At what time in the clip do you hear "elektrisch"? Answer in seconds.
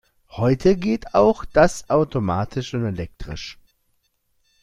2.87-3.59